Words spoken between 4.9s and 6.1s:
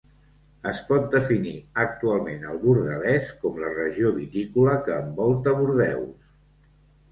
envolta Bordeu.